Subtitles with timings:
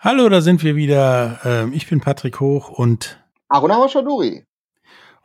[0.00, 1.40] Hallo, da sind wir wieder.
[1.42, 4.46] Ähm, ich bin Patrick Hoch und Arunama Shaduri.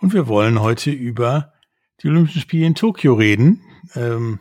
[0.02, 1.54] Und wir wollen heute über
[2.02, 3.62] die Olympischen Spiele in Tokio reden,
[3.94, 4.39] ähm,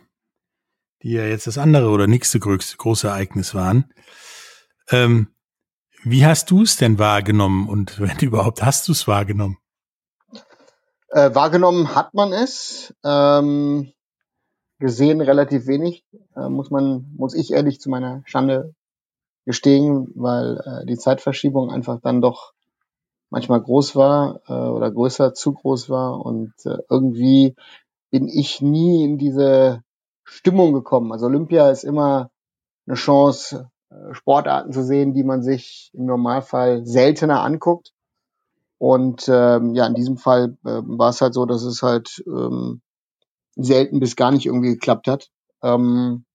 [1.03, 3.93] die ja jetzt das andere oder nächste größte, große Ereignis waren.
[4.89, 5.27] Ähm,
[6.03, 9.59] wie hast du es denn wahrgenommen und wenn überhaupt hast du es wahrgenommen?
[11.09, 13.93] Äh, wahrgenommen hat man es, ähm,
[14.79, 16.03] gesehen relativ wenig,
[16.35, 18.73] äh, muss man, muss ich ehrlich zu meiner Schande
[19.45, 22.53] gestehen, weil äh, die Zeitverschiebung einfach dann doch
[23.29, 27.55] manchmal groß war äh, oder größer, zu groß war und äh, irgendwie
[28.11, 29.81] bin ich nie in diese
[30.23, 31.11] Stimmung gekommen.
[31.11, 32.29] Also Olympia ist immer
[32.85, 37.91] eine Chance, äh, Sportarten zu sehen, die man sich im Normalfall seltener anguckt.
[38.77, 42.81] Und ähm, ja, in diesem Fall äh, war es halt so, dass es halt ähm,
[43.55, 45.29] selten bis gar nicht irgendwie geklappt hat.
[45.63, 46.25] Ähm,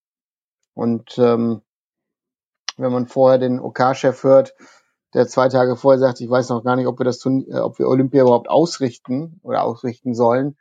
[0.74, 1.62] und ähm,
[2.78, 4.54] wenn man vorher den OK-Chef hört,
[5.14, 7.58] der zwei Tage vorher sagt, ich weiß noch gar nicht, ob wir das tun, äh,
[7.58, 10.56] ob wir Olympia überhaupt ausrichten oder ausrichten sollen,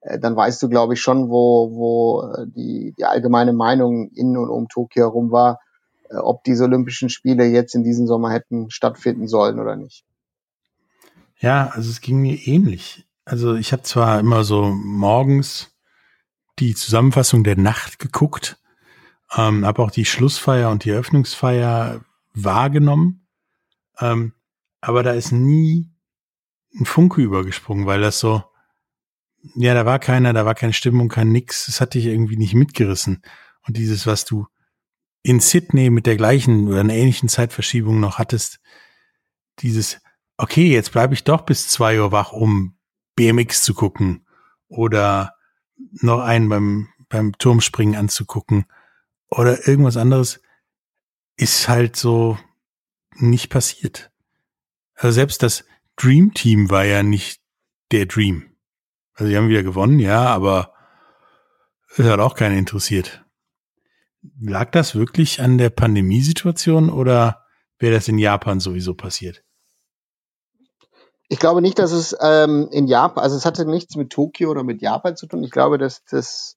[0.00, 4.36] äh, dann weißt du, glaube ich, schon, wo, wo äh, die, die allgemeine Meinung in
[4.36, 5.60] und um Tokio herum war,
[6.08, 10.04] ob diese Olympischen Spiele jetzt in diesem Sommer hätten stattfinden sollen oder nicht.
[11.40, 13.08] Ja, also es ging mir ähnlich.
[13.24, 15.74] Also ich habe zwar immer so morgens
[16.60, 18.56] die Zusammenfassung der Nacht geguckt,
[19.34, 22.00] ähm, habe auch die Schlussfeier und die Eröffnungsfeier
[22.34, 23.26] wahrgenommen.
[23.98, 24.34] Ähm,
[24.80, 25.90] aber da ist nie
[26.78, 28.44] ein Funke übergesprungen, weil das so,
[29.54, 31.66] ja, da war keiner, da war keine Stimmung, kein nix.
[31.66, 33.22] Das hat dich irgendwie nicht mitgerissen.
[33.66, 34.46] Und dieses, was du
[35.22, 38.60] in Sydney mit der gleichen oder einer ähnlichen Zeitverschiebung noch hattest,
[39.60, 40.00] dieses,
[40.36, 42.76] okay, jetzt bleibe ich doch bis zwei Uhr wach, um
[43.16, 44.26] BMX zu gucken
[44.68, 45.34] oder
[46.00, 48.66] noch einen beim, beim Turmspringen anzugucken
[49.30, 50.40] oder irgendwas anderes
[51.36, 52.38] ist halt so
[53.14, 54.10] nicht passiert.
[54.94, 55.64] Also selbst das
[55.96, 57.40] Dream Team war ja nicht
[57.92, 58.56] der Dream.
[59.14, 60.72] Also die haben wieder gewonnen, ja, aber
[61.96, 63.24] es hat auch keiner interessiert.
[64.40, 67.44] Lag das wirklich an der Pandemiesituation oder
[67.78, 69.42] wäre das in Japan sowieso passiert?
[71.28, 74.62] Ich glaube nicht, dass es ähm, in Japan, also es hatte nichts mit Tokio oder
[74.62, 75.42] mit Japan zu tun.
[75.42, 76.55] Ich glaube, dass das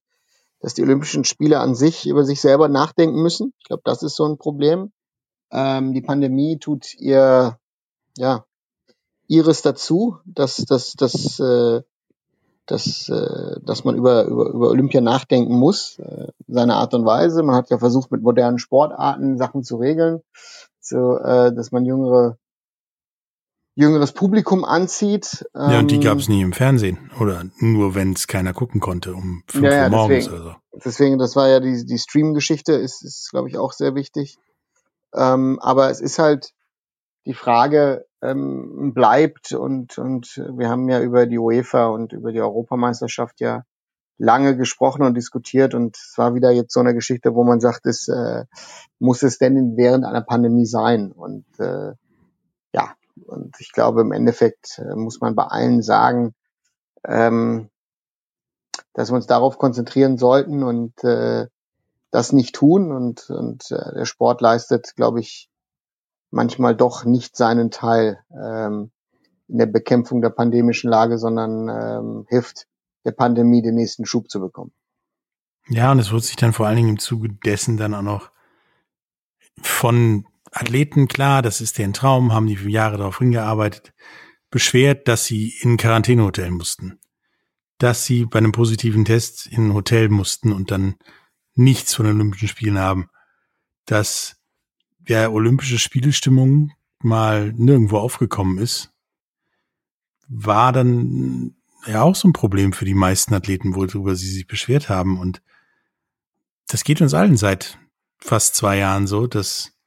[0.60, 3.54] dass die Olympischen Spiele an sich über sich selber nachdenken müssen.
[3.60, 4.92] Ich glaube, das ist so ein Problem.
[5.52, 7.58] Ähm, die Pandemie tut ihr,
[8.18, 8.46] ja,
[9.28, 11.82] ihres dazu, dass, dass, dass, äh,
[12.66, 17.42] dass, äh, dass man über, über, über Olympia nachdenken muss, äh, seine Art und Weise.
[17.44, 20.22] Man hat ja versucht, mit modernen Sportarten Sachen zu regeln,
[20.80, 22.38] so, äh, dass man jüngere
[23.80, 25.46] jüngeres Publikum anzieht.
[25.56, 28.82] Ja, und die ähm, gab es nie im Fernsehen oder nur, wenn es keiner gucken
[28.82, 30.80] konnte um 5 ja, ja, Uhr morgens deswegen, oder so.
[30.84, 34.38] Deswegen, das war ja die, die Stream-Geschichte, ist, ist glaube ich, auch sehr wichtig.
[35.16, 36.52] Ähm, aber es ist halt
[37.26, 42.42] die Frage ähm, bleibt und, und wir haben ja über die UEFA und über die
[42.42, 43.64] Europameisterschaft ja
[44.18, 47.86] lange gesprochen und diskutiert und es war wieder jetzt so eine Geschichte, wo man sagt,
[47.86, 48.44] es äh,
[49.00, 51.94] muss es denn während einer Pandemie sein und äh,
[53.30, 56.34] und ich glaube, im Endeffekt äh, muss man bei allen sagen,
[57.06, 57.70] ähm,
[58.94, 61.48] dass wir uns darauf konzentrieren sollten und äh,
[62.12, 62.92] das nicht tun.
[62.92, 65.50] Und, und äh, der Sport leistet, glaube ich,
[66.32, 68.92] manchmal doch nicht seinen Teil ähm,
[69.48, 72.68] in der Bekämpfung der pandemischen Lage, sondern ähm, hilft
[73.06, 74.72] der Pandemie den nächsten Schub zu bekommen.
[75.68, 78.32] Ja, und es wird sich dann vor allen Dingen im Zuge dessen dann auch noch
[79.62, 83.94] von Athleten, klar, das ist deren Traum, haben die für Jahre darauf hingearbeitet,
[84.50, 87.00] beschwert, dass sie in ein Quarantänehotel mussten.
[87.78, 90.96] Dass sie bei einem positiven Test in ein Hotel mussten und dann
[91.54, 93.10] nichts von den Olympischen Spielen haben.
[93.86, 94.38] Dass
[94.98, 98.92] der olympische Spielestimmung mal nirgendwo aufgekommen ist,
[100.28, 101.56] war dann
[101.86, 105.20] ja auch so ein Problem für die meisten Athleten, worüber sie sich beschwert haben.
[105.20, 105.42] Und
[106.68, 107.80] das geht uns allen seit
[108.20, 109.79] fast zwei Jahren so, dass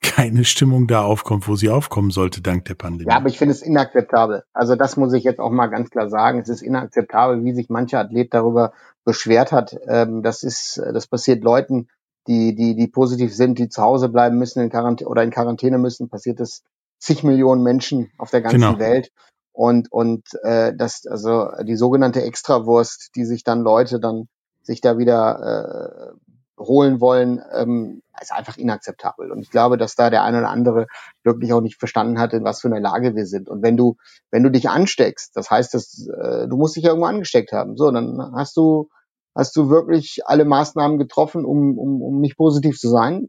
[0.00, 3.10] keine Stimmung da aufkommt, wo sie aufkommen sollte, dank der Pandemie.
[3.10, 4.44] Ja, aber ich finde es inakzeptabel.
[4.52, 6.40] Also das muss ich jetzt auch mal ganz klar sagen.
[6.40, 8.72] Es ist inakzeptabel, wie sich mancher Athlet darüber
[9.04, 9.76] beschwert hat.
[9.86, 11.88] Ähm, das ist, das passiert Leuten,
[12.26, 15.78] die, die, die positiv sind, die zu Hause bleiben müssen in Quarantäne oder in Quarantäne
[15.78, 16.62] müssen, passiert es
[16.98, 18.78] zig Millionen Menschen auf der ganzen genau.
[18.78, 19.10] Welt.
[19.52, 24.28] Und, und äh, das, also die sogenannte Extrawurst, die sich dann Leute dann
[24.62, 26.27] sich da wieder äh,
[26.58, 29.30] holen wollen, ähm, ist einfach inakzeptabel.
[29.30, 30.86] Und ich glaube, dass da der eine oder andere
[31.22, 33.48] wirklich auch nicht verstanden hat, in was für einer Lage wir sind.
[33.48, 33.96] Und wenn du,
[34.30, 37.76] wenn du dich ansteckst, das heißt, dass, äh, du musst dich ja irgendwo angesteckt haben.
[37.76, 38.88] So, dann hast du,
[39.34, 43.28] hast du wirklich alle Maßnahmen getroffen, um, um, um nicht positiv zu sein.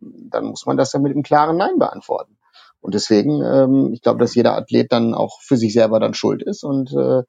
[0.00, 2.38] dann muss man das ja mit einem klaren Nein beantworten.
[2.80, 6.42] Und deswegen, ähm, ich glaube, dass jeder Athlet dann auch für sich selber dann schuld
[6.42, 7.24] ist und äh,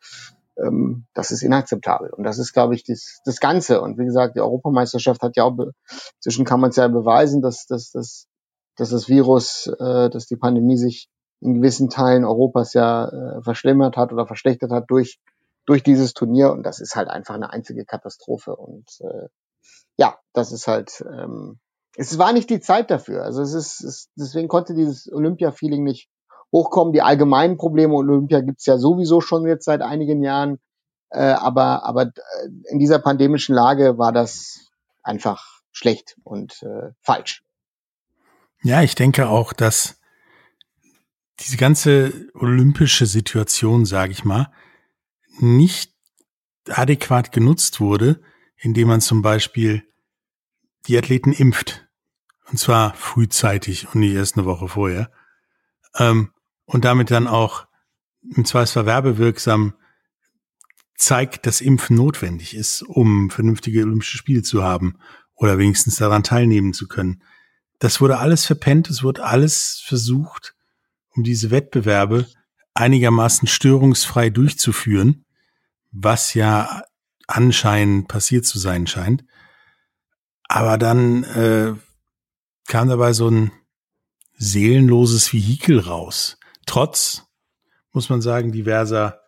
[0.66, 2.10] ähm, das ist inakzeptabel.
[2.12, 3.82] Und das ist, glaube ich, das, das Ganze.
[3.82, 5.58] Und wie gesagt, die Europameisterschaft hat ja auch,
[6.20, 8.28] zwischen kann man es ja beweisen, dass, dass, dass,
[8.76, 11.10] dass das Virus, äh, dass die Pandemie sich
[11.42, 15.20] in gewissen Teilen Europas ja äh, verschlimmert hat oder verschlechtert hat durch,
[15.66, 16.52] durch dieses Turnier.
[16.52, 18.56] Und das ist halt einfach eine einzige Katastrophe.
[18.56, 19.28] Und äh,
[19.98, 21.60] ja, das ist halt, ähm,
[21.98, 23.24] es war nicht die Zeit dafür.
[23.24, 26.10] Also es ist, es, deswegen konnte dieses Olympia-Feeling nicht
[26.52, 26.94] hochkommen.
[26.94, 30.60] Die allgemeinen Probleme Olympia gibt's ja sowieso schon jetzt seit einigen Jahren.
[31.10, 32.12] Äh, aber, aber äh,
[32.70, 34.72] in dieser pandemischen Lage war das
[35.04, 37.44] einfach schlecht und äh, falsch.
[38.64, 40.00] Ja, ich denke auch, dass
[41.40, 44.52] diese ganze olympische Situation, sage ich mal,
[45.40, 45.92] nicht
[46.70, 48.22] adäquat genutzt wurde,
[48.58, 49.84] indem man zum Beispiel
[50.88, 51.88] die Athleten impft.
[52.50, 55.12] Und zwar frühzeitig und nicht erst eine Woche vorher.
[55.98, 56.32] Ähm,
[56.72, 57.68] und damit dann auch
[58.36, 59.74] im Zweifelsfall werbewirksam
[60.96, 64.98] zeigt, dass Impfen notwendig ist, um vernünftige Olympische Spiele zu haben
[65.36, 67.24] oder wenigstens daran teilnehmen zu können.
[67.80, 70.56] Das wurde alles verpennt, es wurde alles versucht,
[71.10, 72.26] um diese Wettbewerbe
[72.74, 75.26] einigermaßen störungsfrei durchzuführen,
[75.92, 76.84] was ja
[77.28, 79.26] anscheinend passiert zu sein scheint.
[80.48, 81.74] Aber dann äh,
[82.68, 83.52] kam dabei so ein
[84.38, 86.38] seelenloses Vehikel raus.
[86.72, 87.24] Trotz,
[87.92, 89.20] muss man sagen, diverser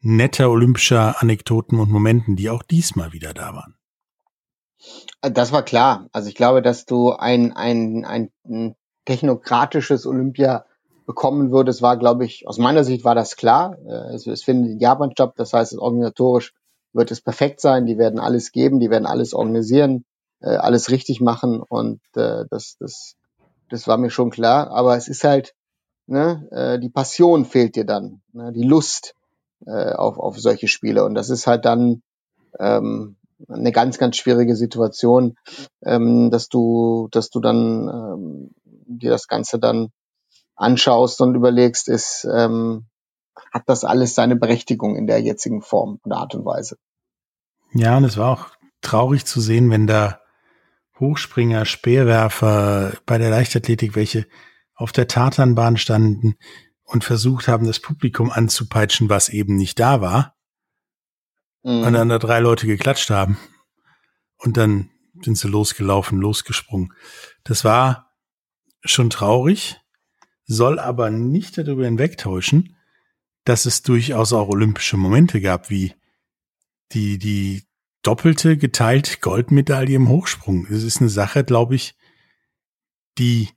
[0.00, 3.76] netter olympischer Anekdoten und Momenten, die auch diesmal wieder da waren.
[5.20, 6.08] Das war klar.
[6.10, 8.74] Also ich glaube, dass du ein, ein, ein
[9.04, 10.64] technokratisches Olympia
[11.06, 13.78] bekommen würdest, war, glaube ich, aus meiner Sicht war das klar.
[13.86, 16.52] Äh, es, findet in Japan statt, das heißt, organisatorisch
[16.92, 17.86] wird es perfekt sein.
[17.86, 20.04] Die werden alles geben, die werden alles organisieren,
[20.40, 23.14] äh, alles richtig machen und äh, das, das,
[23.70, 24.72] das war mir schon klar.
[24.72, 25.54] Aber es ist halt,
[26.08, 29.14] ne, äh, die Passion fehlt dir dann, ne, die Lust
[29.66, 31.04] äh, auf, auf solche Spiele.
[31.04, 32.02] Und das ist halt dann
[32.58, 33.16] ähm,
[33.48, 35.36] eine ganz, ganz schwierige Situation,
[35.84, 39.90] ähm, dass du, dass du dann ähm, dir das Ganze dann
[40.56, 42.86] anschaust und überlegst, ist, ähm,
[43.52, 46.76] hat das alles seine Berechtigung in der jetzigen Form und Art und Weise.
[47.72, 48.46] Ja, und es war auch
[48.80, 50.20] traurig zu sehen, wenn da
[50.98, 54.26] Hochspringer, Speerwerfer bei der Leichtathletik, welche
[54.78, 56.36] auf der Tatanbahn standen
[56.84, 60.36] und versucht haben, das Publikum anzupeitschen, was eben nicht da war.
[61.64, 61.82] Mhm.
[61.82, 63.36] Und dann da drei Leute geklatscht haben.
[64.36, 64.88] Und dann
[65.20, 66.92] sind sie losgelaufen, losgesprungen.
[67.42, 68.12] Das war
[68.84, 69.76] schon traurig,
[70.44, 72.76] soll aber nicht darüber hinwegtäuschen,
[73.44, 75.92] dass es durchaus auch olympische Momente gab, wie
[76.92, 77.64] die, die
[78.02, 80.68] doppelte geteilt Goldmedaille im Hochsprung.
[80.70, 81.96] Das ist eine Sache, glaube ich,
[83.18, 83.48] die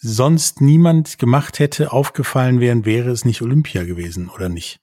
[0.00, 4.80] sonst niemand gemacht hätte, aufgefallen wären, wäre es nicht Olympia gewesen, oder nicht?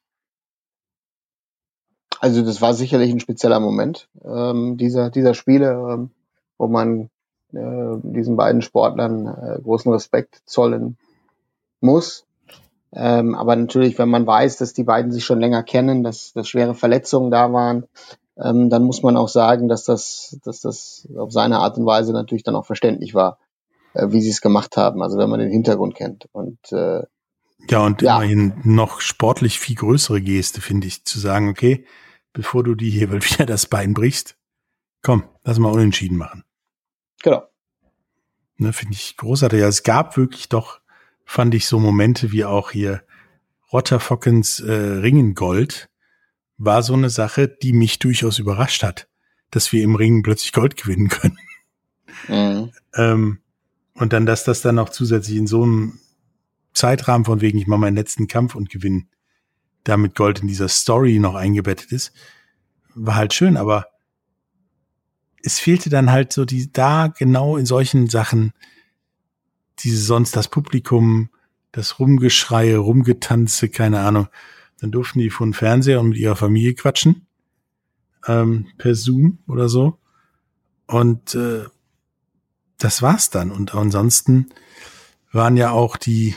[2.19, 6.11] Also das war sicherlich ein spezieller Moment ähm, dieser, dieser Spiele, ähm,
[6.57, 7.09] wo man
[7.53, 10.97] äh, diesen beiden Sportlern äh, großen Respekt zollen
[11.79, 12.25] muss.
[12.93, 16.47] Ähm, aber natürlich, wenn man weiß, dass die beiden sich schon länger kennen, dass, dass
[16.47, 17.85] schwere Verletzungen da waren,
[18.37, 22.13] ähm, dann muss man auch sagen, dass das, dass das auf seine Art und Weise
[22.13, 23.37] natürlich dann auch verständlich war,
[24.09, 25.01] wie sie es gemacht haben.
[25.01, 26.27] Also wenn man den Hintergrund kennt.
[26.31, 27.03] Und äh,
[27.69, 28.18] ja, und ja.
[28.18, 31.85] immerhin noch sportlich viel größere Geste, finde ich, zu sagen, okay,
[32.33, 34.37] bevor du die hier wieder das Bein brichst,
[35.01, 36.44] komm, lass mal unentschieden machen.
[37.23, 37.44] Genau.
[38.57, 39.59] Ne, finde ich großartig.
[39.59, 40.80] Ja, es gab wirklich doch,
[41.25, 43.04] fand ich so Momente wie auch hier
[43.71, 45.89] Rotterfockens äh, Ringengold,
[46.57, 49.07] war so eine Sache, die mich durchaus überrascht hat,
[49.51, 51.37] dass wir im Ringen plötzlich Gold gewinnen können.
[52.27, 52.71] Mhm.
[52.95, 53.39] ähm,
[53.97, 55.99] und dann, dass das dann noch zusätzlich in so einem
[56.73, 59.07] Zeitrahmen von wegen, ich mache meinen letzten Kampf und gewinne,
[59.83, 62.13] damit Gold in dieser Story noch eingebettet ist,
[62.94, 63.87] war halt schön, aber
[65.44, 68.54] es fehlte dann halt so die, da genau in solchen Sachen,
[69.80, 71.30] diese sonst das Publikum,
[71.71, 74.27] das Rumgeschreie, Rumgetanze, keine Ahnung,
[74.80, 77.27] dann durften die von Fernseher und mit ihrer Familie quatschen.
[78.27, 79.99] Ähm, per Zoom oder so.
[80.85, 81.66] Und äh,
[82.77, 83.51] das war's dann.
[83.51, 84.49] Und ansonsten
[85.31, 86.35] waren ja auch die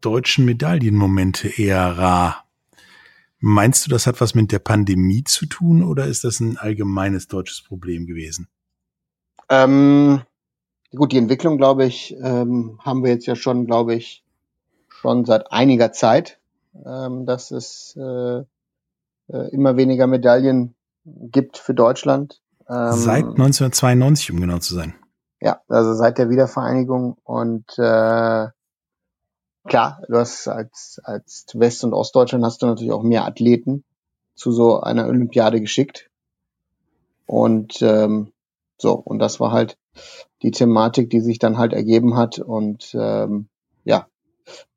[0.00, 2.44] deutschen Medaillenmomente eher rar.
[3.38, 7.26] Meinst du, das hat was mit der Pandemie zu tun oder ist das ein allgemeines
[7.26, 8.48] deutsches Problem gewesen?
[9.48, 10.22] Ähm,
[10.94, 14.24] gut, die Entwicklung, glaube ich, ähm, haben wir jetzt ja schon, glaube ich,
[14.88, 16.38] schon seit einiger Zeit
[16.86, 18.38] ähm, dass es äh,
[19.28, 20.74] äh, immer weniger Medaillen
[21.04, 22.40] gibt für Deutschland.
[22.68, 24.94] Ähm, Seit 1992, um genau zu sein.
[25.44, 28.46] Ja, also seit der Wiedervereinigung und äh,
[29.66, 33.82] klar, du hast als, als West- und Ostdeutschland hast du natürlich auch mehr Athleten
[34.36, 36.10] zu so einer Olympiade geschickt.
[37.26, 38.32] Und ähm,
[38.78, 39.76] so, und das war halt
[40.42, 42.38] die Thematik, die sich dann halt ergeben hat.
[42.38, 43.48] Und ähm,
[43.82, 44.06] ja,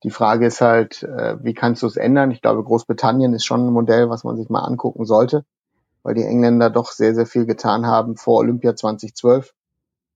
[0.02, 2.32] die Frage ist halt, äh, wie kannst du es ändern?
[2.32, 5.46] Ich glaube, Großbritannien ist schon ein Modell, was man sich mal angucken sollte,
[6.02, 9.54] weil die Engländer doch sehr, sehr viel getan haben vor Olympia 2012,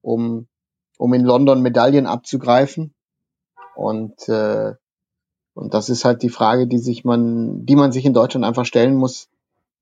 [0.01, 0.48] um,
[0.98, 2.94] um in London Medaillen abzugreifen.
[3.75, 4.74] Und, äh,
[5.53, 8.65] und das ist halt die Frage, die sich man, die man sich in Deutschland einfach
[8.65, 9.29] stellen muss,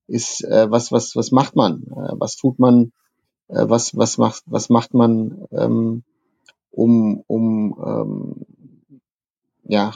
[0.07, 1.83] ist, äh, was, was, was macht man?
[1.83, 2.91] Äh, was tut man?
[3.47, 6.03] Äh, was, was macht, was macht man, ähm,
[6.71, 8.45] um, um, ähm,
[9.63, 9.93] ja,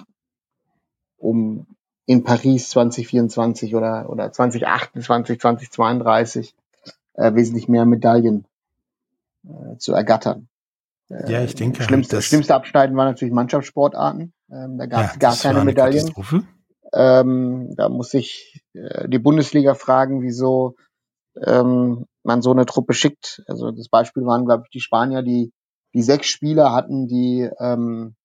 [1.18, 1.68] um
[2.06, 6.56] in Paris 2024 oder, oder 2028, 2032
[7.14, 8.46] äh, wesentlich mehr Medaillen
[9.44, 10.48] äh, zu ergattern.
[11.28, 11.84] Ja, ich denke.
[11.84, 14.34] Schlimmste, halt, schlimmste Abschneiden waren natürlich Mannschaftssportarten.
[14.50, 16.14] Ähm, da gab es ja, gar keine Medaillen.
[16.94, 20.76] Ähm, da muss ich äh, die Bundesliga fragen, wieso
[21.46, 23.44] ähm, man so eine Truppe schickt.
[23.48, 25.52] Also das Beispiel waren, glaube ich, die Spanier, die
[25.94, 28.16] die sechs Spieler hatten, die ähm,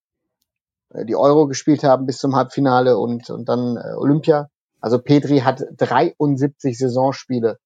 [0.94, 4.48] die Euro gespielt haben bis zum Halbfinale und und dann äh, Olympia.
[4.80, 7.58] Also Petri hat 73 Saisonspiele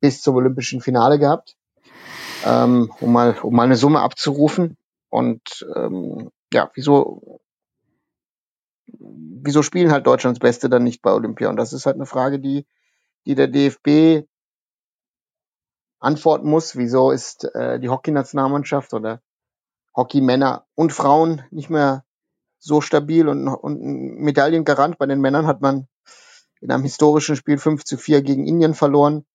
[0.00, 1.56] bis zum olympischen Finale gehabt
[2.46, 4.76] ähm, um mal um mal eine Summe abzurufen.
[5.08, 7.40] Und ähm, ja, wieso
[8.86, 11.48] wieso spielen halt Deutschlands Beste dann nicht bei Olympia?
[11.48, 12.66] Und das ist halt eine Frage, die
[13.26, 14.26] die der DFB
[15.98, 16.76] antworten muss.
[16.76, 19.20] Wieso ist äh, die Hockey-Nationalmannschaft oder
[19.96, 22.04] Hockey-Männer und Frauen nicht mehr
[22.58, 24.98] so stabil und, und Medaillengarant?
[24.98, 25.88] Bei den Männern hat man
[26.60, 29.26] in einem historischen Spiel 5 zu 4 gegen Indien verloren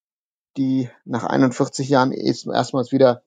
[0.57, 3.23] die nach 41 Jahren erstmals wieder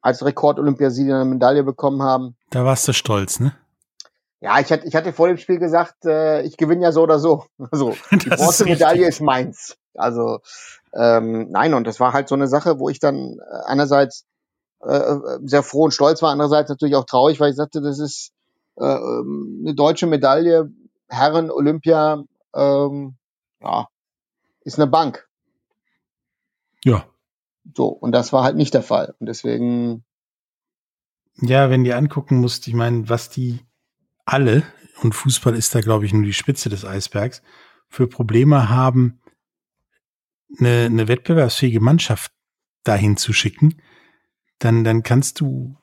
[0.00, 2.36] als Rekord-Olympiasieger eine Medaille bekommen haben.
[2.50, 3.54] Da warst du stolz, ne?
[4.40, 7.18] Ja, ich hatte, ich hatte vor dem Spiel gesagt, äh, ich gewinne ja so oder
[7.18, 7.46] so.
[7.70, 9.76] Also die Bronzemedaille ist, ist meins.
[9.94, 10.40] Also
[10.92, 14.26] ähm, nein, und das war halt so eine Sache, wo ich dann äh, einerseits
[14.80, 18.32] äh, sehr froh und stolz war, andererseits natürlich auch traurig, weil ich sagte, das ist
[18.76, 20.70] äh, ähm, eine deutsche Medaille,
[21.08, 22.22] Herren Olympia,
[22.54, 23.16] ähm,
[23.62, 23.88] ja,
[24.62, 25.26] ist eine Bank.
[26.84, 27.08] Ja.
[27.74, 29.14] So, und das war halt nicht der Fall.
[29.18, 30.04] Und deswegen.
[31.40, 33.60] Ja, wenn die angucken musst, ich meine, was die
[34.24, 34.62] alle,
[35.02, 37.42] und Fußball ist da, glaube ich, nur die Spitze des Eisbergs,
[37.88, 39.20] für Probleme haben,
[40.58, 42.32] eine, eine wettbewerbsfähige Mannschaft
[42.84, 43.80] dahin zu schicken,
[44.58, 45.76] dann, dann kannst du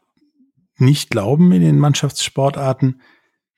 [0.77, 3.01] nicht glauben in den Mannschaftssportarten,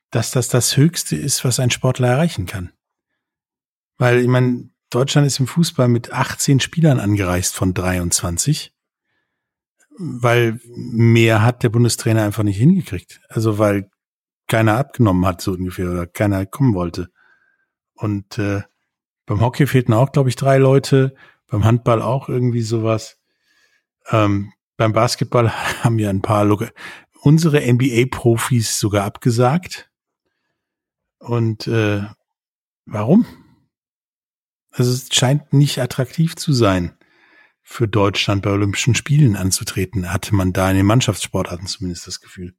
[0.09, 2.71] dass das das Höchste ist, was ein Sportler erreichen kann.
[3.97, 8.73] Weil, ich meine, Deutschland ist im Fußball mit 18 Spielern angereist von 23,
[9.97, 13.21] weil mehr hat der Bundestrainer einfach nicht hingekriegt.
[13.29, 13.89] Also weil
[14.47, 17.09] keiner abgenommen hat, so ungefähr, oder keiner kommen wollte.
[17.93, 18.61] Und äh,
[19.25, 21.15] beim Hockey fehlten auch, glaube ich, drei Leute,
[21.47, 23.17] beim Handball auch irgendwie sowas.
[24.09, 25.51] Ähm, beim Basketball
[25.83, 26.63] haben ja ein paar Lo
[27.21, 29.89] unsere NBA-Profis sogar abgesagt.
[31.19, 32.03] Und äh,
[32.85, 33.25] warum?
[34.73, 36.97] Also es scheint nicht attraktiv zu sein,
[37.61, 42.53] für Deutschland bei Olympischen Spielen anzutreten, hatte man da in den Mannschaftssportarten zumindest das Gefühl.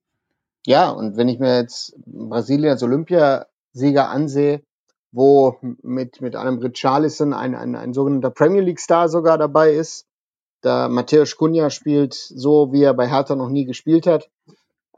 [0.64, 4.62] Ja, und wenn ich mir jetzt Brasilien als Olympiasieger ansehe,
[5.12, 10.06] wo mit, mit einem Richarlison ein, ein, ein sogenannter Premier League Star sogar dabei ist,
[10.62, 14.30] da Matthäus Cunha spielt so, wie er bei Hertha noch nie gespielt hat,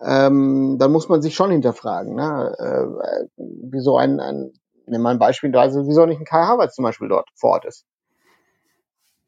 [0.00, 2.54] ähm, dann muss man sich schon hinterfragen, ne?
[2.58, 4.52] äh, wieso ein, ein
[4.86, 7.64] nimm mal ein Beispiel, also wieso nicht ein Kai Havertz zum Beispiel dort vor Ort
[7.64, 7.84] ist.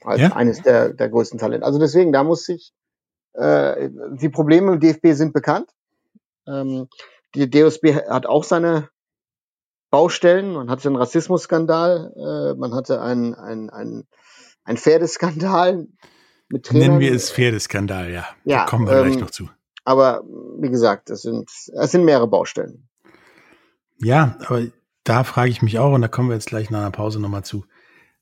[0.04, 0.32] Als ja.
[0.32, 1.66] eines der, der größten Talente.
[1.66, 2.72] Also deswegen, da muss sich,
[3.34, 5.70] äh, die Probleme im DFB sind bekannt.
[6.46, 6.88] Ähm,
[7.34, 8.88] die DFB hat auch seine
[9.90, 10.52] Baustellen.
[10.52, 14.06] Man hatte einen Rassismusskandal, äh, man hatte einen, einen, einen,
[14.64, 15.88] einen Pferdeskandal
[16.48, 16.88] mit Trainern.
[16.88, 18.26] Nennen wir es Pferdeskandal, ja.
[18.44, 19.48] ja da kommen wir ähm, gleich noch zu.
[19.84, 20.22] Aber
[20.58, 22.88] wie gesagt, es sind, es sind mehrere Baustellen.
[23.96, 24.66] Ja, aber
[25.08, 27.44] da frage ich mich auch, und da kommen wir jetzt gleich nach einer Pause nochmal
[27.44, 27.64] zu.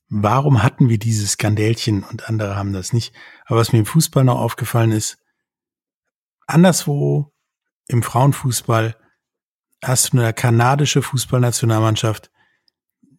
[0.08, 3.12] Warum hatten wir dieses Skandälchen und andere haben das nicht?
[3.46, 5.18] Aber was mir im Fußball noch aufgefallen ist,
[6.46, 7.32] anderswo
[7.88, 8.96] im Frauenfußball
[9.82, 12.30] hast du eine kanadische Fußballnationalmannschaft,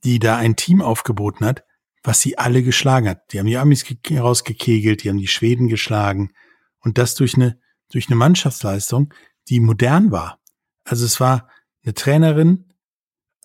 [0.04, 1.66] die da ein Team aufgeboten hat,
[2.04, 3.34] was sie alle geschlagen hat.
[3.34, 6.32] Die haben die Amis rausgekegelt, die haben die Schweden geschlagen
[6.80, 7.60] und das durch eine,
[7.92, 9.14] durch eine Mannschaftsleistung,
[9.50, 10.40] die modern war.
[10.86, 11.50] Also es war
[11.84, 12.67] eine Trainerin,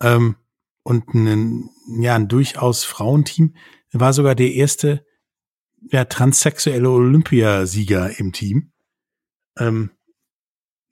[0.01, 0.35] ähm,
[0.83, 1.69] und ein,
[1.99, 3.55] ja, ein durchaus Frauenteam.
[3.91, 5.05] War sogar der erste
[5.91, 8.71] ja, transsexuelle Olympiasieger im Team.
[9.57, 9.91] Ähm,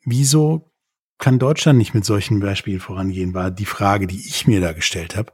[0.04, 0.72] wieso
[1.18, 5.16] kann Deutschland nicht mit solchen Beispielen vorangehen, war die Frage, die ich mir da gestellt
[5.16, 5.32] habe.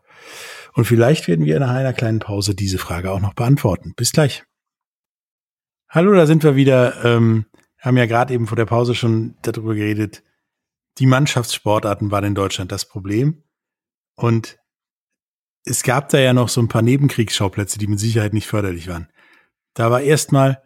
[0.74, 3.94] Und vielleicht werden wir nach einer kleinen Pause diese Frage auch noch beantworten.
[3.96, 4.44] Bis gleich.
[5.90, 7.04] Hallo, da sind wir wieder.
[7.04, 7.46] Ähm,
[7.80, 10.24] haben ja gerade eben vor der Pause schon darüber geredet.
[10.98, 13.44] Die Mannschaftssportarten waren in Deutschland das Problem.
[14.18, 14.58] Und
[15.64, 19.10] es gab da ja noch so ein paar Nebenkriegsschauplätze, die mit Sicherheit nicht förderlich waren.
[19.74, 20.64] Da war erstmal,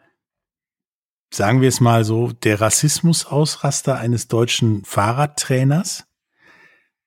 [1.34, 6.05] sagen wir es mal so, der Rassismusausraster eines deutschen Fahrradtrainers,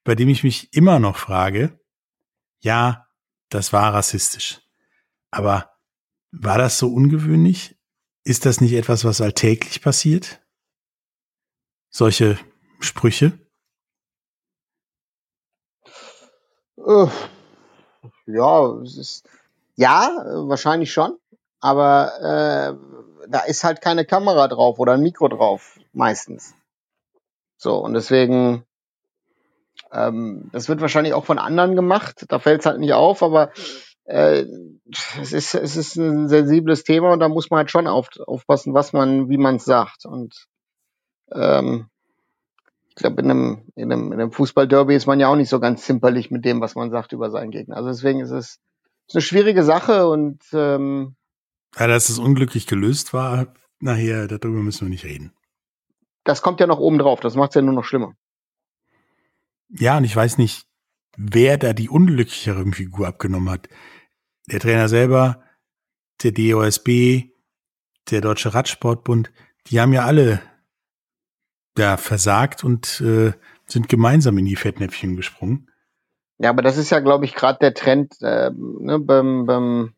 [0.05, 1.81] bei dem ich mich immer noch frage,
[2.61, 3.09] ja,
[3.49, 4.61] das war rassistisch.
[5.31, 5.71] Aber
[6.31, 7.79] war das so ungewöhnlich?
[8.23, 10.43] Ist das nicht etwas, was alltäglich passiert?
[11.91, 12.39] Solche
[12.81, 13.44] Sprüche?
[16.87, 17.07] Äh,
[18.27, 19.29] ja, es ist,
[19.77, 20.11] ja,
[20.47, 21.17] wahrscheinlich schon.
[21.61, 26.55] Aber äh, da ist halt keine Kamera drauf oder ein Mikro drauf, meistens.
[27.57, 28.65] So, und deswegen,
[29.93, 32.27] ähm, das wird wahrscheinlich auch von anderen gemacht.
[32.29, 33.51] Da fällt es halt nicht auf, aber
[34.05, 34.45] äh,
[35.21, 38.75] es ist, es ist ein sensibles Thema und da muss man halt schon auf, aufpassen,
[38.75, 40.05] was man, wie man es sagt.
[40.05, 40.47] Und
[41.33, 41.89] ähm,
[42.97, 45.59] ich glaube, in einem, in einem, in einem Fußballderby ist man ja auch nicht so
[45.59, 47.77] ganz zimperlich mit dem, was man sagt über seinen Gegner.
[47.77, 48.61] Also deswegen ist es
[49.07, 51.17] ist eine schwierige Sache und ähm,
[51.79, 55.33] ja, dass es unglücklich gelöst war, nachher, darüber müssen wir nicht reden.
[56.23, 58.15] Das kommt ja noch oben drauf, das macht es ja nur noch schlimmer.
[59.69, 60.67] Ja, und ich weiß nicht,
[61.17, 63.69] wer da die unglücklichere Figur abgenommen hat.
[64.47, 65.43] Der Trainer selber,
[66.23, 67.31] der DOSB,
[68.11, 69.33] der Deutsche Radsportbund,
[69.67, 70.41] die haben ja alle
[71.77, 73.33] ja, versagt und äh,
[73.67, 75.71] sind gemeinsam in die Fettnäpfchen gesprungen.
[76.39, 79.95] Ja, aber das ist ja, glaube ich, gerade der Trend äh, ne, beim, beim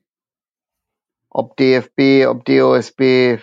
[1.31, 3.39] ob DFB, ob DOSB,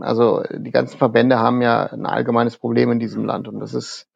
[0.00, 4.08] also die ganzen Verbände haben ja ein allgemeines Problem in diesem Land und das ist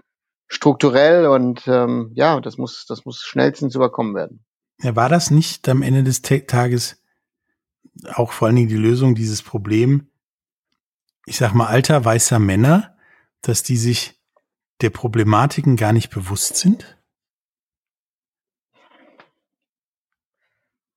[0.48, 4.44] strukturell und ähm, ja, das muss, das muss schnellstens überkommen werden.
[4.80, 7.02] Ja, war das nicht am Ende des Tages
[8.14, 10.08] auch vor allen Dingen die Lösung dieses Problem,
[11.26, 12.91] ich sag mal, alter weißer Männer,
[13.42, 14.18] dass die sich
[14.80, 16.96] der Problematiken gar nicht bewusst sind?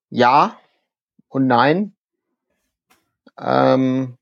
[0.10, 0.58] Ja
[1.28, 1.94] und nein.
[3.38, 4.18] Ähm,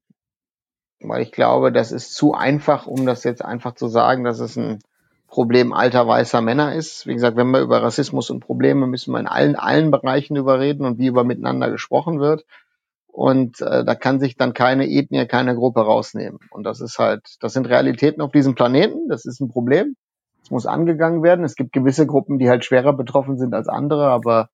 [0.99, 4.57] weil ich glaube, das ist zu einfach, um das jetzt einfach zu sagen, dass es
[4.57, 4.79] ein
[5.27, 7.05] Problem alter weißer Männer ist.
[7.05, 10.85] Wie gesagt, wenn wir über Rassismus und Probleme müssen wir in allen, allen Bereichen überreden
[10.85, 12.45] und wie über miteinander gesprochen wird.
[13.13, 16.39] Und äh, da kann sich dann keine Ethnie, keine Gruppe rausnehmen.
[16.49, 19.07] Und das ist halt, das sind Realitäten auf diesem Planeten.
[19.07, 19.95] Das ist ein Problem.
[20.41, 21.45] Es muss angegangen werden.
[21.45, 24.49] Es gibt gewisse Gruppen, die halt schwerer betroffen sind als andere, aber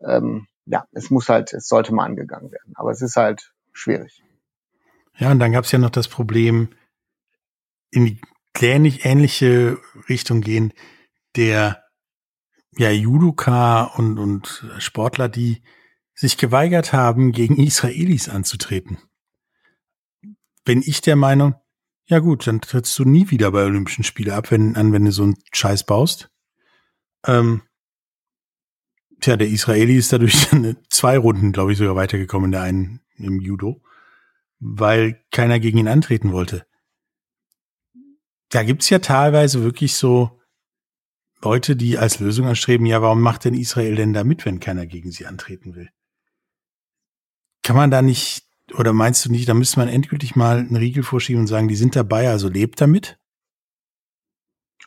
[0.00, 2.72] ähm, ja, es muss halt, es sollte mal angegangen werden.
[2.76, 4.22] Aber es ist halt schwierig.
[5.18, 6.70] Ja, und dann gab es ja noch das Problem,
[7.90, 8.20] in die
[8.54, 9.76] kläglich ähnliche
[10.08, 10.72] Richtung gehen,
[11.36, 11.84] der
[12.78, 15.62] ja Judoka und, und Sportler, die
[16.22, 18.98] sich geweigert haben, gegen Israelis anzutreten.
[20.64, 21.56] Bin ich der Meinung,
[22.04, 25.10] ja gut, dann trittst du nie wieder bei Olympischen Spielen ab, wenn, an, wenn du
[25.10, 26.30] so einen Scheiß baust.
[27.26, 27.62] Ähm,
[29.20, 33.40] tja, der Israeli ist dadurch dann zwei Runden, glaube ich, sogar weitergekommen, der einen im
[33.40, 33.82] Judo,
[34.60, 36.64] weil keiner gegen ihn antreten wollte.
[38.50, 40.40] Da gibt's ja teilweise wirklich so
[41.42, 44.86] Leute, die als Lösung anstreben, ja, warum macht denn Israel denn da mit, wenn keiner
[44.86, 45.90] gegen sie antreten will?
[47.62, 48.44] Kann man da nicht,
[48.76, 51.76] oder meinst du nicht, da müsste man endgültig mal einen Riegel vorschieben und sagen, die
[51.76, 53.18] sind dabei, also lebt damit?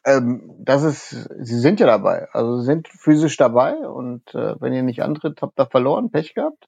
[0.05, 4.73] Ähm, das ist, sie sind ja dabei, also sie sind physisch dabei und äh, wenn
[4.73, 6.67] ihr nicht antritt, habt ihr verloren, Pech gehabt.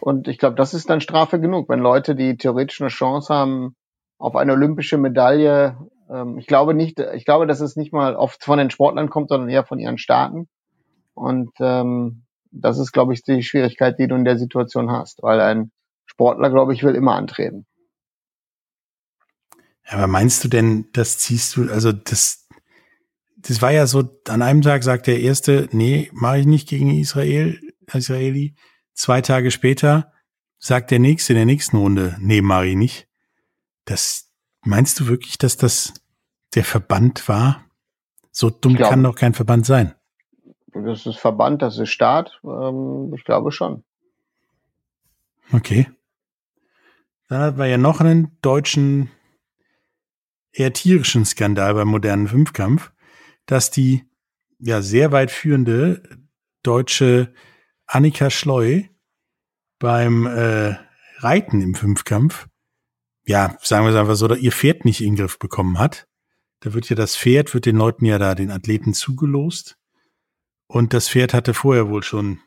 [0.00, 3.76] Und ich glaube, das ist dann Strafe genug, wenn Leute, die theoretisch eine Chance haben
[4.18, 5.76] auf eine olympische Medaille,
[6.10, 9.28] ähm, ich glaube nicht, ich glaube, dass es nicht mal oft von den Sportlern kommt,
[9.28, 10.48] sondern eher von ihren Staaten.
[11.14, 15.40] Und ähm, das ist, glaube ich, die Schwierigkeit, die du in der Situation hast, weil
[15.40, 15.70] ein
[16.06, 17.66] Sportler, glaube ich, will immer antreten.
[19.86, 22.46] Aber meinst du denn, das ziehst du, also das,
[23.36, 26.98] das war ja so, an einem Tag sagt der Erste, nee, mache ich nicht gegen
[26.98, 27.58] Israel,
[27.92, 28.54] Israeli.
[28.94, 30.12] Zwei Tage später
[30.58, 33.08] sagt der Nächste in der nächsten Runde, nee, mache ich nicht.
[33.84, 34.30] Das,
[34.62, 35.94] meinst du wirklich, dass das
[36.54, 37.64] der Verband war?
[38.30, 39.94] So dumm kann doch kein Verband sein.
[40.84, 42.40] Das ist Verband, das ist Staat.
[42.44, 43.84] Ähm, ich glaube schon.
[45.52, 45.88] Okay.
[47.28, 49.10] Dann hatten wir ja noch einen deutschen,
[50.52, 52.92] eher tierischen Skandal beim modernen Fünfkampf,
[53.46, 54.04] dass die
[54.58, 56.02] ja sehr weit führende
[56.62, 57.32] deutsche
[57.86, 58.82] Annika Schleu
[59.78, 60.76] beim äh,
[61.18, 62.48] Reiten im Fünfkampf
[63.28, 66.08] ja, sagen wir es einfach so, ihr Pferd nicht in den Griff bekommen hat.
[66.60, 69.77] Da wird ja das Pferd, wird den Leuten ja da, den Athleten zugelost.
[70.68, 72.40] Und das Pferd hatte vorher wohl schon,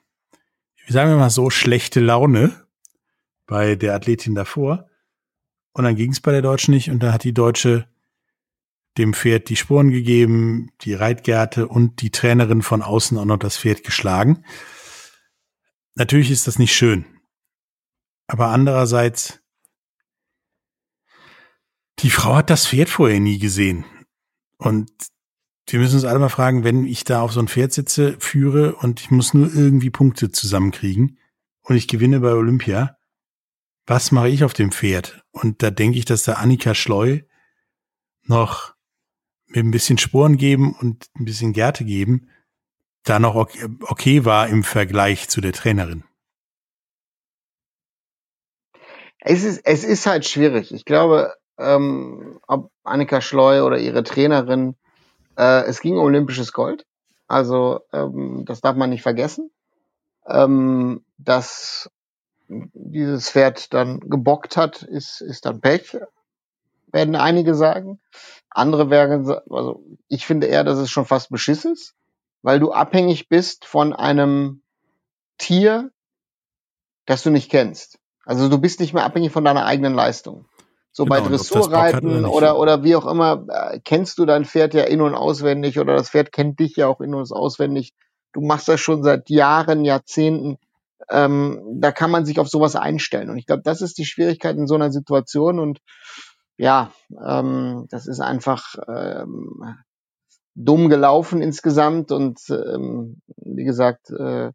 [0.88, 2.66] sagen wir mal so, schlechte Laune
[3.48, 4.88] bei der Athletin davor.
[5.74, 7.88] Und dann ging es bei der Deutschen nicht und da hat die Deutsche
[8.98, 13.58] dem Pferd die Sporen gegeben, die Reitgerte und die Trainerin von außen auch noch das
[13.58, 14.46] Pferd geschlagen.
[15.96, 17.06] Natürlich ist das nicht schön.
[18.28, 19.40] Aber andererseits,
[22.00, 23.86] die Frau hat das Pferd vorher nie gesehen.
[24.58, 24.92] Und
[25.72, 28.76] wir müssen uns alle mal fragen, wenn ich da auf so ein Pferd sitze, führe
[28.76, 31.18] und ich muss nur irgendwie Punkte zusammenkriegen
[31.62, 32.98] und ich gewinne bei Olympia,
[33.86, 35.24] was mache ich auf dem Pferd?
[35.32, 37.22] Und da denke ich, dass da Annika Schleu
[38.24, 38.76] noch
[39.48, 42.30] mit ein bisschen Sporen geben und ein bisschen Gärte geben,
[43.04, 46.04] da noch okay war im Vergleich zu der Trainerin.
[49.20, 50.72] Es ist, es ist halt schwierig.
[50.72, 54.76] Ich glaube, ähm, ob Annika Schleu oder ihre Trainerin,
[55.42, 56.86] äh, es ging um olympisches Gold.
[57.28, 59.50] Also ähm, das darf man nicht vergessen.
[60.28, 61.90] Ähm, dass
[62.48, 65.98] dieses Pferd dann gebockt hat, ist, ist dann Pech,
[66.92, 68.00] werden einige sagen.
[68.50, 71.96] Andere werden, also ich finde eher, dass es schon fast Beschiss ist,
[72.44, 74.62] weil du abhängig bist von einem
[75.38, 75.92] Tier,
[77.06, 77.98] das du nicht kennst.
[78.26, 80.46] Also du bist nicht mehr abhängig von deiner eigenen Leistung.
[80.94, 84.84] So genau, bei Dressurreiten oder, oder, wie auch immer, äh, kennst du dein Pferd ja
[84.84, 87.94] in- und auswendig oder das Pferd kennt dich ja auch in- und auswendig.
[88.34, 90.58] Du machst das schon seit Jahren, Jahrzehnten.
[91.10, 93.30] Ähm, da kann man sich auf sowas einstellen.
[93.30, 95.60] Und ich glaube, das ist die Schwierigkeit in so einer Situation.
[95.60, 95.80] Und
[96.58, 96.92] ja,
[97.26, 99.76] ähm, das ist einfach ähm,
[100.56, 102.12] dumm gelaufen insgesamt.
[102.12, 104.52] Und ähm, wie gesagt, äh,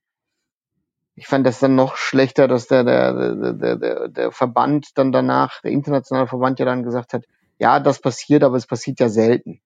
[1.16, 5.62] ich fand das dann noch schlechter, dass der, der, der, der, der Verband dann danach,
[5.62, 7.24] der internationale Verband ja dann gesagt hat,
[7.58, 9.60] ja, das passiert, aber es passiert ja selten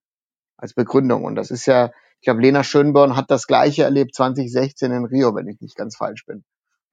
[0.57, 1.25] als Begründung.
[1.25, 5.35] Und das ist ja, ich glaube, Lena Schönborn hat das gleiche erlebt 2016 in Rio,
[5.35, 6.45] wenn ich nicht ganz falsch bin.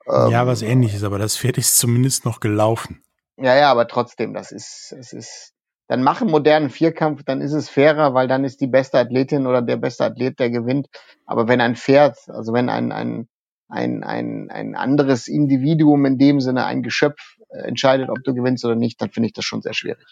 [0.08, 3.04] Ja, ähm, was ähnliches, aber das Pferd ist zumindest noch gelaufen.
[3.38, 5.54] Ja, ja, aber trotzdem, das ist, es ist,
[5.88, 9.62] dann machen modernen Vierkampf, dann ist es fairer, weil dann ist die beste Athletin oder
[9.62, 10.88] der beste Athlet, der gewinnt.
[11.28, 13.28] Aber wenn ein Pferd, also wenn ein, ein,
[13.70, 18.64] ein, ein, ein anderes Individuum in dem Sinne, ein Geschöpf äh, entscheidet, ob du gewinnst
[18.66, 20.06] oder nicht, dann finde ich das schon sehr schwierig.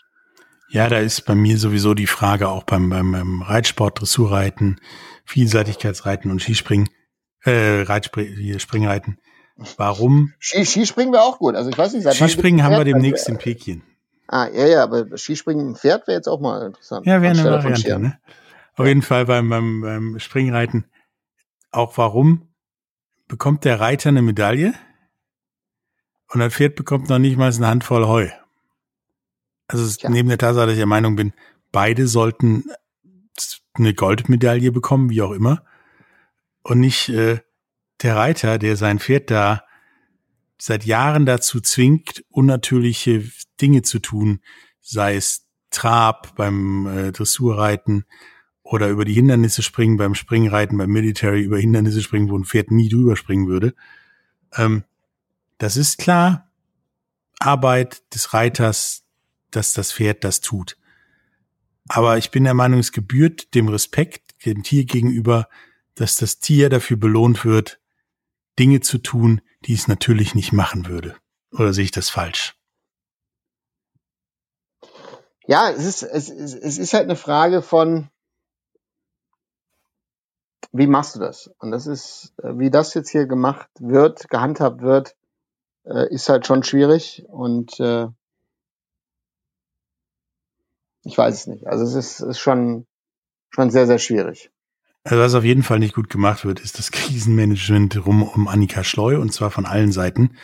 [0.69, 4.77] Ja, da ist bei mir sowieso die Frage auch beim, beim, beim Reitsport, Dressurreiten,
[5.25, 6.89] Vielseitigkeitsreiten und Skispringen,
[7.43, 9.19] äh, Reitspringen, Springreiten.
[9.77, 10.33] Warum?
[10.39, 11.55] Skispringen wäre auch gut.
[11.55, 13.83] Also ich weiß nicht, seit Skispringen haben wir demnächst in Peking.
[14.27, 17.05] Ah, ja, ja, aber Skispringen im Pferd wäre jetzt auch mal interessant.
[17.05, 18.19] Ja, wäre eine Variante, ne?
[18.75, 20.85] Auf jeden Fall beim, beim, beim Springreiten.
[21.71, 22.49] Auch warum?
[23.27, 24.73] Bekommt der Reiter eine Medaille
[26.31, 28.29] und das Pferd bekommt noch nicht mal eine Handvoll Heu.
[29.67, 30.09] Also ja.
[30.09, 31.33] neben der Tatsache, dass ich der Meinung bin,
[31.71, 32.65] beide sollten
[33.73, 35.63] eine Goldmedaille bekommen, wie auch immer.
[36.63, 37.39] Und nicht äh,
[38.01, 39.63] der Reiter, der sein Pferd da
[40.57, 43.29] seit Jahren dazu zwingt, unnatürliche
[43.61, 44.39] Dinge zu tun,
[44.81, 48.05] sei es Trab beim äh, Dressurreiten,
[48.65, 52.71] oder über die Hindernisse springen beim Springreiten, beim Military über Hindernisse springen, wo ein Pferd
[52.71, 53.75] nie drüber springen würde.
[54.55, 54.83] Ähm,
[55.59, 56.49] das ist klar
[57.37, 59.03] Arbeit des Reiters,
[59.51, 60.77] dass das Pferd das tut.
[61.87, 65.47] Aber ich bin der Meinung, es gebührt dem Respekt dem Tier gegenüber,
[65.93, 67.79] dass das Tier dafür belohnt wird,
[68.57, 71.15] Dinge zu tun, die es natürlich nicht machen würde.
[71.51, 72.55] Oder sehe ich das falsch?
[75.45, 78.09] Ja, es ist, es, es ist halt eine Frage von,
[80.71, 81.49] wie machst du das?
[81.59, 85.15] Und das ist, äh, wie das jetzt hier gemacht wird, gehandhabt wird,
[85.85, 88.07] äh, ist halt schon schwierig und äh,
[91.03, 91.67] ich weiß es nicht.
[91.67, 92.87] Also es ist, ist schon,
[93.49, 94.51] schon sehr, sehr schwierig.
[95.03, 98.83] Also was auf jeden Fall nicht gut gemacht wird, ist das Krisenmanagement rum um Annika
[98.83, 100.35] Schleu und zwar von allen Seiten,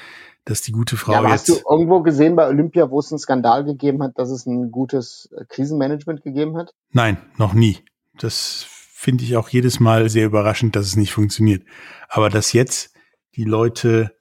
[0.46, 1.50] dass die gute Frau ja, aber jetzt.
[1.50, 4.72] Hast du irgendwo gesehen bei Olympia, wo es einen Skandal gegeben hat, dass es ein
[4.72, 6.74] gutes Krisenmanagement gegeben hat?
[6.92, 7.80] Nein, noch nie.
[8.18, 8.68] Das
[9.02, 11.66] finde ich auch jedes Mal sehr überraschend, dass es nicht funktioniert.
[12.08, 12.94] Aber dass jetzt
[13.36, 14.16] die Leute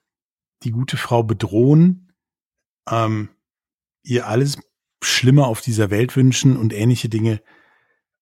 [0.62, 2.14] die gute Frau bedrohen,
[2.88, 3.28] ähm,
[4.02, 4.56] ihr alles
[5.02, 7.42] Schlimme auf dieser Welt wünschen und ähnliche Dinge,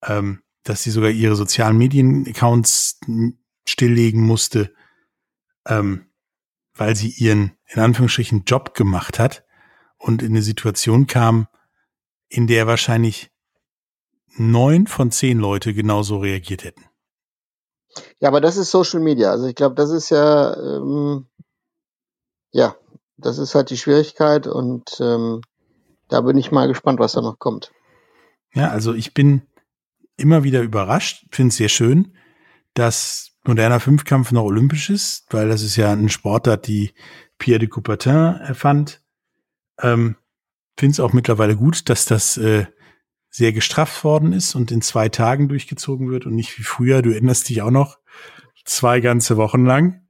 [0.03, 2.99] ähm, dass sie sogar ihre sozialen Medien-Accounts
[3.65, 4.75] stilllegen musste,
[5.65, 6.07] ähm,
[6.75, 9.45] weil sie ihren, in Anführungsstrichen, Job gemacht hat
[9.97, 11.47] und in eine Situation kam,
[12.29, 13.31] in der wahrscheinlich
[14.39, 16.85] neun von zehn Leute genauso reagiert hätten.
[18.21, 19.31] Ja, aber das ist Social Media.
[19.31, 21.27] Also ich glaube, das ist ja, ähm,
[22.53, 22.77] ja,
[23.17, 25.43] das ist halt die Schwierigkeit und ähm,
[26.09, 27.73] da bin ich mal gespannt, was da noch kommt.
[28.55, 29.43] Ja, also ich bin
[30.17, 32.15] immer wieder überrascht, finde es sehr schön,
[32.75, 36.93] dass moderner Fünfkampf noch olympisch ist, weil das ist ja ein Sportart, die
[37.39, 39.03] Pierre de Coubertin erfand.
[39.81, 40.17] Ähm,
[40.79, 42.67] finde es auch mittlerweile gut, dass das äh,
[43.39, 47.11] sehr gestrafft worden ist und in zwei Tagen durchgezogen wird und nicht wie früher, du
[47.11, 47.99] erinnerst dich auch noch,
[48.65, 50.09] zwei ganze Wochen lang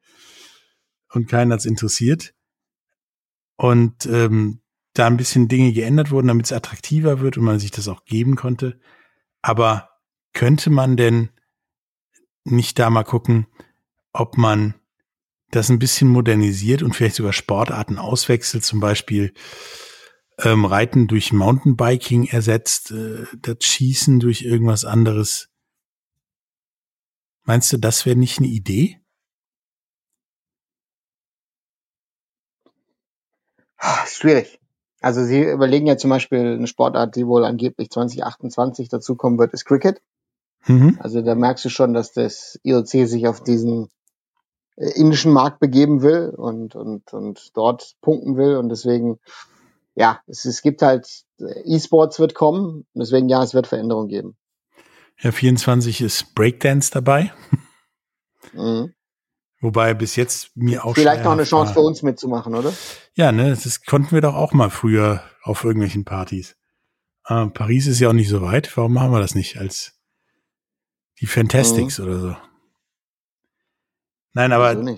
[1.13, 2.35] und keinen hat's interessiert.
[3.57, 4.63] Und ähm,
[4.95, 8.07] da ein bisschen Dinge geändert wurden, damit es attraktiver wird und man sich das auch
[8.07, 8.81] geben konnte.
[9.43, 9.91] Aber
[10.33, 11.29] könnte man denn
[12.45, 13.47] nicht da mal gucken,
[14.13, 14.75] ob man
[15.51, 19.35] das ein bisschen modernisiert und vielleicht sogar Sportarten auswechselt, zum Beispiel
[20.39, 25.49] ähm, Reiten durch Mountainbiking ersetzt, äh, das Schießen durch irgendwas anderes.
[27.45, 29.01] Meinst du, das wäre nicht eine Idee?
[34.07, 34.59] Schwierig.
[35.01, 39.65] Also sie überlegen ja zum Beispiel eine Sportart, die wohl angeblich 2028 dazukommen wird, ist
[39.65, 40.03] Cricket.
[40.67, 40.99] Mhm.
[41.01, 43.89] Also da merkst du schon, dass das IOC sich auf diesen
[44.77, 48.57] äh, indischen Markt begeben will und, und, und dort punkten will.
[48.57, 49.21] Und deswegen,
[49.99, 51.09] ja, es, es gibt halt,
[51.41, 52.87] äh, E-Sports wird kommen.
[52.95, 54.37] Deswegen, ja, es wird Veränderungen geben.
[55.21, 57.33] Ja, 24 ist Breakdance dabei.
[58.53, 58.95] Mhm.
[59.61, 61.83] Wobei bis jetzt mir auch Vielleicht noch eine Chance war.
[61.83, 62.73] für uns mitzumachen, oder?
[63.15, 66.57] Ja, ne, das konnten wir doch auch mal früher auf irgendwelchen Partys.
[67.27, 68.75] Äh, Paris ist ja auch nicht so weit.
[68.77, 69.99] Warum machen wir das nicht als
[71.21, 72.05] die Fantastics mhm.
[72.05, 72.37] oder so?
[74.33, 74.97] Nein, aber also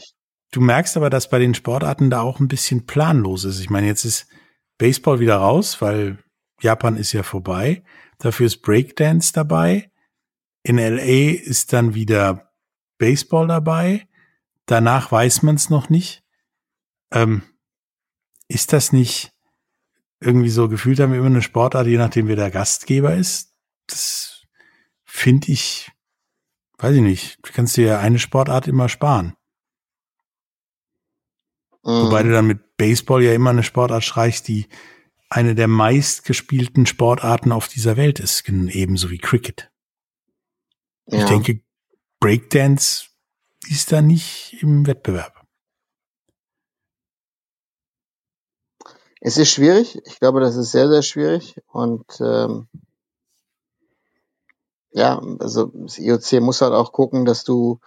[0.53, 3.61] du merkst aber, dass bei den Sportarten da auch ein bisschen planlos ist.
[3.61, 4.27] Ich meine, jetzt ist
[4.81, 6.17] Baseball wieder raus, weil
[6.63, 7.85] Japan ist ja vorbei.
[8.17, 9.91] Dafür ist Breakdance dabei.
[10.63, 12.51] In LA ist dann wieder
[12.97, 14.09] Baseball dabei.
[14.65, 16.25] Danach weiß man es noch nicht.
[17.13, 17.43] Ähm,
[18.49, 19.33] ist das nicht
[20.19, 23.55] irgendwie so gefühlt haben wir immer eine Sportart, je nachdem wer der Gastgeber ist?
[23.87, 24.45] Das
[25.05, 25.91] finde ich,
[26.79, 27.39] weiß ich nicht.
[27.43, 29.35] Du kannst dir ja eine Sportart immer sparen.
[31.83, 32.07] Mhm.
[32.07, 34.67] Wobei du dann mit Baseball ja immer eine Sportart streichst, die
[35.29, 39.71] eine der meistgespielten Sportarten auf dieser Welt ist, ebenso wie Cricket.
[41.07, 41.19] Ja.
[41.19, 41.63] Ich denke,
[42.19, 43.07] Breakdance
[43.69, 45.47] ist da nicht im Wettbewerb.
[49.21, 50.01] Es ist schwierig.
[50.07, 51.61] Ich glaube, das ist sehr, sehr schwierig.
[51.67, 52.69] Und ähm,
[54.93, 57.81] ja, also das IOC muss halt auch gucken, dass du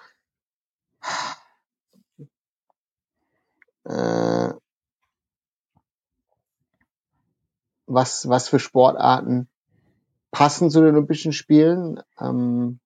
[3.85, 4.49] äh,
[7.85, 9.47] was, was für Sportarten
[10.31, 12.01] passen zu den Olympischen Spielen.
[12.19, 12.79] Ähm,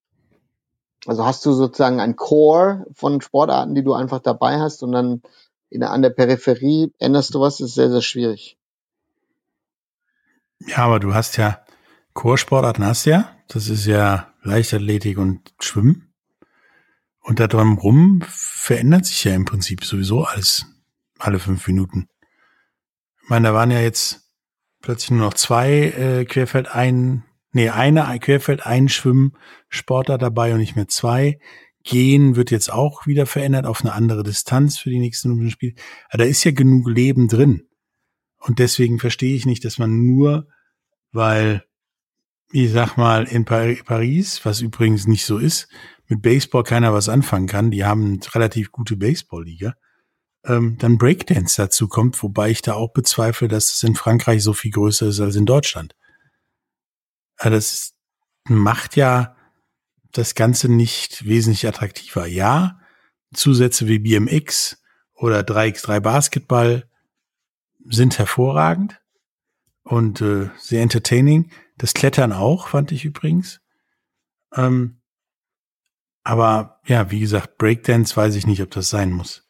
[1.06, 5.22] also hast du sozusagen ein Core von Sportarten, die du einfach dabei hast und dann
[5.70, 8.58] in, an der Peripherie änderst du was, ist sehr, sehr schwierig.
[10.60, 11.62] Ja, aber du hast ja
[12.14, 13.32] Core-Sportarten hast ja.
[13.48, 16.12] Das ist ja Leichtathletik und Schwimmen.
[17.22, 20.66] Und da drumherum verändert sich ja im Prinzip sowieso alles
[21.20, 22.08] alle fünf Minuten.
[23.24, 24.32] Ich meine, da waren ja jetzt
[24.82, 30.76] plötzlich nur noch zwei äh, Querfeld ein, nee, eine Querfeld ein Schwimmsportler dabei und nicht
[30.76, 31.40] mehr zwei.
[31.84, 35.74] Gehen wird jetzt auch wieder verändert auf eine andere Distanz für die nächsten Olympischen Spiele.
[36.10, 37.68] Aber da ist ja genug Leben drin.
[38.40, 40.48] Und deswegen verstehe ich nicht, dass man nur,
[41.12, 41.64] weil,
[42.52, 45.68] ich sag mal, in Paris, was übrigens nicht so ist,
[46.08, 49.76] mit Baseball keiner was anfangen kann, die haben relativ gute Baseballliga,
[50.48, 54.54] ähm, dann Breakdance dazu kommt, wobei ich da auch bezweifle, dass es in Frankreich so
[54.54, 55.96] viel größer ist als in Deutschland.
[57.38, 57.94] Aber das
[58.46, 59.36] macht ja
[60.12, 62.26] das Ganze nicht wesentlich attraktiver.
[62.26, 62.80] Ja,
[63.34, 64.82] Zusätze wie BMX
[65.14, 66.90] oder 3x3 Basketball
[67.86, 69.02] sind hervorragend
[69.84, 71.52] und äh, sehr entertaining.
[71.78, 73.62] Das Klettern auch, fand ich übrigens.
[74.54, 75.02] Ähm,
[76.24, 79.47] aber ja, wie gesagt, Breakdance weiß ich nicht, ob das sein muss.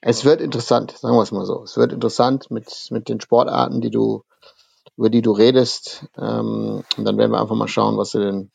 [0.00, 1.62] Es wird interessant, sagen wir es mal so.
[1.62, 4.24] Es wird interessant mit, mit den Sportarten, die du,
[4.96, 6.06] über die du redest.
[6.16, 8.50] Ähm, und dann werden wir einfach mal schauen, was in den,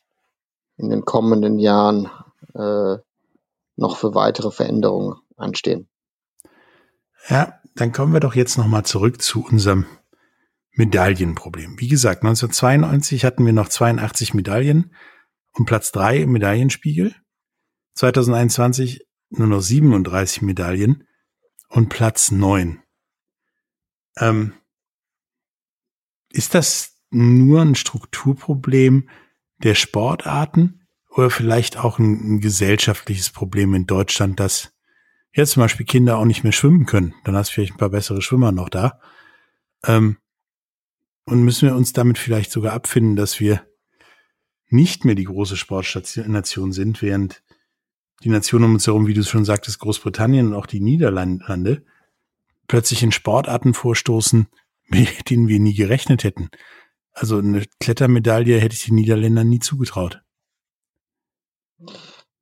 [0.77, 2.09] in den kommenden Jahren
[2.55, 2.97] äh,
[3.75, 5.87] noch für weitere Veränderungen anstehen.
[7.29, 9.85] Ja, dann kommen wir doch jetzt nochmal zurück zu unserem
[10.71, 11.79] Medaillenproblem.
[11.79, 14.93] Wie gesagt, 1992 hatten wir noch 82 Medaillen
[15.53, 17.15] und Platz drei im Medaillenspiegel.
[17.95, 21.04] 2021 nur noch 37 Medaillen
[21.75, 22.81] und Platz neun.
[24.17, 24.53] Ähm,
[26.31, 29.09] ist das nur ein Strukturproblem
[29.57, 34.73] der Sportarten oder vielleicht auch ein, ein gesellschaftliches Problem in Deutschland, dass
[35.33, 37.89] jetzt zum Beispiel Kinder auch nicht mehr schwimmen können, dann hast du vielleicht ein paar
[37.89, 39.01] bessere Schwimmer noch da.
[39.83, 40.17] Ähm,
[41.25, 43.65] und müssen wir uns damit vielleicht sogar abfinden, dass wir
[44.69, 47.43] nicht mehr die große Sportnation sind, während
[48.23, 51.83] die Nationen um uns herum, wie du es schon sagtest, Großbritannien und auch die Niederlande,
[52.67, 54.47] plötzlich in Sportarten vorstoßen,
[54.87, 56.49] mit denen wir nie gerechnet hätten.
[57.13, 60.21] Also eine Klettermedaille hätte ich den Niederländern nie zugetraut.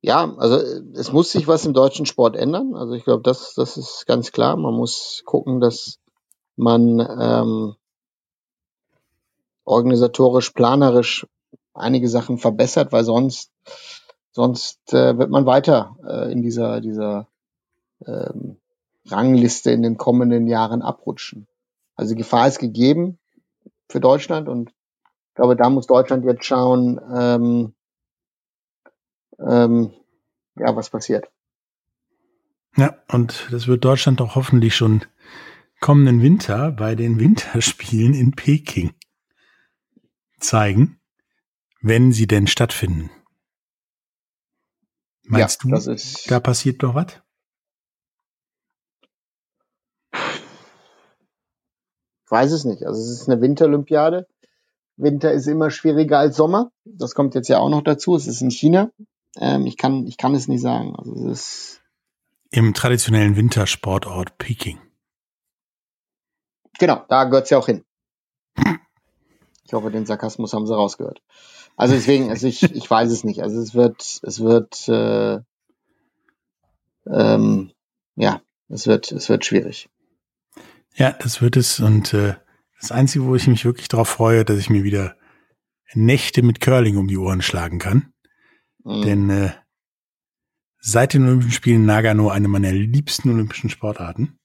[0.00, 0.56] Ja, also
[0.94, 2.74] es muss sich was im deutschen Sport ändern.
[2.74, 4.56] Also ich glaube, das, das ist ganz klar.
[4.56, 5.98] Man muss gucken, dass
[6.56, 7.74] man ähm,
[9.64, 11.26] organisatorisch, planerisch
[11.72, 13.50] einige Sachen verbessert, weil sonst
[14.34, 17.28] sonst äh, wird man weiter äh, in dieser dieser
[18.04, 18.56] ähm,
[19.06, 21.46] Rangliste in den kommenden Jahren abrutschen.
[21.94, 23.18] Also Gefahr ist gegeben
[23.88, 27.74] für Deutschland und ich glaube, da muss Deutschland jetzt schauen, ähm,
[29.38, 29.92] ähm,
[30.56, 31.28] ja, was passiert.
[32.76, 35.04] Ja, und das wird Deutschland auch hoffentlich schon
[35.80, 38.94] kommenden Winter bei den Winterspielen in Peking
[40.40, 40.98] zeigen,
[41.80, 43.10] wenn sie denn stattfinden.
[45.24, 45.96] Meinst ja, du,
[46.28, 47.20] da passiert noch was?
[52.26, 52.84] Ich weiß es nicht.
[52.84, 54.26] Also es ist eine Winterolympiade.
[54.96, 56.70] Winter ist immer schwieriger als Sommer.
[56.84, 58.16] Das kommt jetzt ja auch noch dazu.
[58.16, 58.90] Es ist in China.
[59.36, 60.94] Ähm, ich kann, ich kann es nicht sagen.
[60.96, 61.80] Also es ist
[62.50, 64.80] im traditionellen Wintersportort Peking.
[66.78, 67.84] Genau, da gehört es ja auch hin.
[69.74, 71.20] Ich hoffe, den Sarkasmus haben sie rausgehört.
[71.76, 73.42] Also deswegen, also ich, ich weiß es nicht.
[73.42, 75.40] Also es wird, es wird, äh,
[77.06, 77.72] ähm,
[78.14, 79.88] ja, es wird, es wird schwierig.
[80.94, 81.80] Ja, das wird es.
[81.80, 82.36] Und äh,
[82.80, 85.16] das Einzige, wo ich mich wirklich darauf freue, dass ich mir wieder
[85.92, 88.12] Nächte mit Curling um die Ohren schlagen kann.
[88.84, 89.02] Mhm.
[89.02, 89.50] Denn äh,
[90.78, 94.38] seit den Olympischen Spielen Nagano eine meiner liebsten olympischen Sportarten.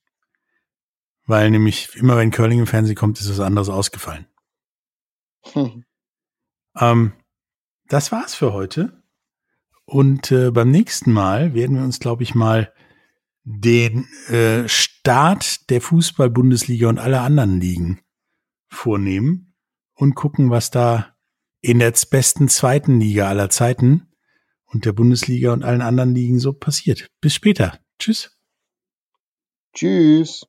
[1.28, 4.26] Weil nämlich immer wenn Curling im Fernsehen kommt, ist was anderes ausgefallen.
[5.44, 5.84] Hm.
[6.78, 7.14] Ähm,
[7.88, 9.04] das war's für heute.
[9.86, 12.72] Und äh, beim nächsten Mal werden wir uns, glaube ich, mal
[13.44, 18.00] den äh, Start der Fußball-Bundesliga und aller anderen Ligen
[18.68, 19.56] vornehmen
[19.96, 21.16] und gucken, was da
[21.62, 24.08] in der besten zweiten Liga aller Zeiten
[24.66, 27.10] und der Bundesliga und allen anderen Ligen so passiert.
[27.22, 27.80] Bis später.
[27.98, 28.38] Tschüss.
[29.74, 30.46] Tschüss.